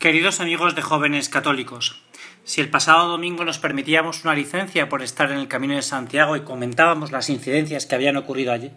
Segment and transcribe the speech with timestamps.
[0.00, 2.00] Queridos amigos de jóvenes católicos,
[2.44, 6.36] si el pasado domingo nos permitíamos una licencia por estar en el Camino de Santiago
[6.36, 8.70] y comentábamos las incidencias que habían ocurrido allí,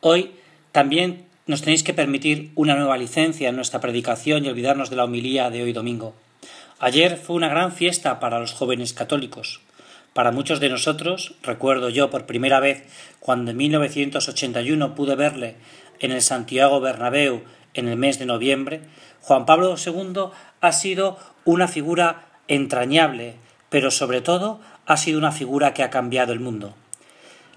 [0.00, 0.32] hoy
[0.72, 5.04] también nos tenéis que permitir una nueva licencia en nuestra predicación y olvidarnos de la
[5.04, 6.16] homilía de hoy domingo.
[6.80, 9.60] Ayer fue una gran fiesta para los jóvenes católicos.
[10.14, 12.82] Para muchos de nosotros, recuerdo yo por primera vez
[13.20, 15.54] cuando en 1981 pude verle
[16.00, 17.44] en el Santiago Bernabéu
[17.74, 18.82] en el mes de noviembre,
[19.20, 20.30] Juan Pablo II
[20.60, 23.34] ha sido una figura entrañable,
[23.68, 26.74] pero sobre todo ha sido una figura que ha cambiado el mundo.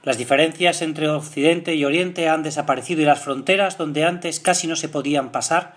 [0.03, 4.75] Las diferencias entre Occidente y Oriente han desaparecido y las fronteras donde antes casi no
[4.75, 5.75] se podían pasar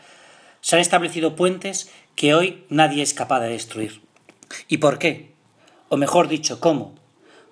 [0.62, 4.00] se han establecido puentes que hoy nadie es capaz de destruir.
[4.66, 5.34] ¿Y por qué?
[5.90, 6.94] O mejor dicho, ¿cómo?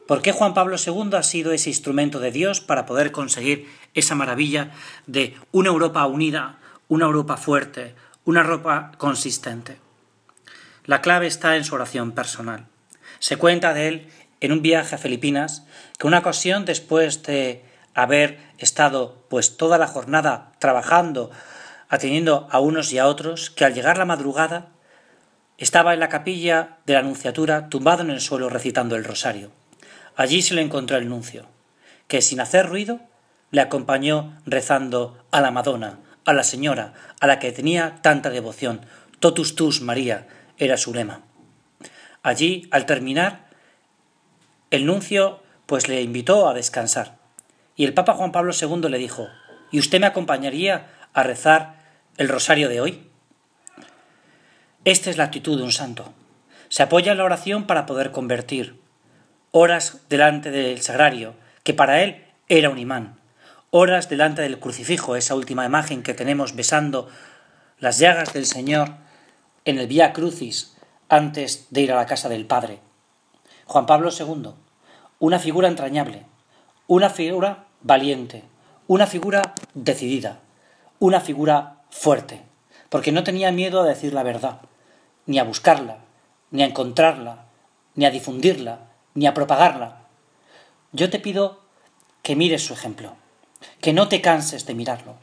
[0.08, 4.14] ¿Por qué Juan Pablo II ha sido ese instrumento de Dios para poder conseguir esa
[4.14, 4.70] maravilla
[5.06, 6.58] de una Europa unida,
[6.92, 7.94] una Europa fuerte,
[8.26, 9.78] una ropa consistente.
[10.84, 12.66] La clave está en su oración personal.
[13.18, 14.08] Se cuenta de él
[14.42, 15.64] en un viaje a Filipinas
[15.98, 21.30] que una ocasión después de haber estado pues toda la jornada trabajando,
[21.88, 24.68] atendiendo a unos y a otros, que al llegar la madrugada
[25.56, 29.50] estaba en la capilla de la Anunciatura tumbado en el suelo recitando el rosario.
[30.14, 31.46] Allí se le encontró el nuncio,
[32.06, 33.00] que sin hacer ruido
[33.50, 38.84] le acompañó rezando a la Madonna, a la señora a la que tenía tanta devoción.
[39.20, 40.26] Totus tus, María,
[40.58, 41.22] era su lema.
[42.22, 43.48] Allí, al terminar,
[44.70, 47.16] el nuncio pues le invitó a descansar.
[47.76, 49.28] Y el Papa Juan Pablo II le dijo,
[49.70, 51.80] ¿y usted me acompañaría a rezar
[52.16, 53.08] el rosario de hoy?
[54.84, 56.12] Esta es la actitud de un santo.
[56.68, 58.80] Se apoya en la oración para poder convertir.
[59.50, 63.21] Horas delante del sagrario, que para él era un imán
[63.74, 67.08] horas delante del crucifijo, esa última imagen que tenemos besando
[67.78, 68.90] las llagas del Señor
[69.64, 70.76] en el Vía Crucis
[71.08, 72.80] antes de ir a la casa del Padre.
[73.64, 74.50] Juan Pablo II,
[75.20, 76.26] una figura entrañable,
[76.86, 78.44] una figura valiente,
[78.88, 80.40] una figura decidida,
[80.98, 82.42] una figura fuerte,
[82.90, 84.60] porque no tenía miedo a decir la verdad,
[85.24, 85.96] ni a buscarla,
[86.50, 87.46] ni a encontrarla,
[87.94, 88.80] ni a difundirla,
[89.14, 90.02] ni a propagarla.
[90.92, 91.62] Yo te pido
[92.22, 93.21] que mires su ejemplo
[93.80, 95.16] que no te canses de mirarlo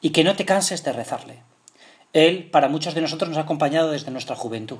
[0.00, 1.42] y que no te canses de rezarle.
[2.12, 4.78] Él, para muchos de nosotros, nos ha acompañado desde nuestra juventud,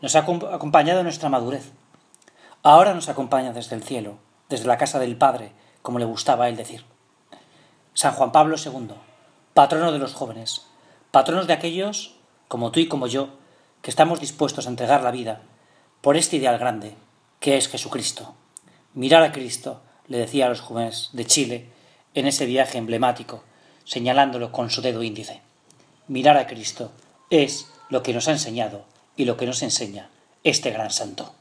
[0.00, 1.72] nos ha acompañado en nuestra madurez.
[2.62, 4.18] Ahora nos acompaña desde el cielo,
[4.48, 5.52] desde la casa del Padre,
[5.82, 6.84] como le gustaba él decir.
[7.94, 8.94] San Juan Pablo II,
[9.54, 10.66] patrono de los jóvenes,
[11.10, 12.14] patronos de aquellos,
[12.48, 13.30] como tú y como yo,
[13.82, 15.42] que estamos dispuestos a entregar la vida
[16.00, 16.94] por este ideal grande,
[17.40, 18.34] que es Jesucristo.
[18.94, 21.70] Mirar a Cristo, le decía a los jóvenes de Chile,
[22.14, 23.44] en ese viaje emblemático,
[23.84, 25.40] señalándolo con su dedo índice.
[26.08, 26.92] Mirar a Cristo
[27.30, 28.84] es lo que nos ha enseñado
[29.16, 30.08] y lo que nos enseña
[30.44, 31.34] este gran santo.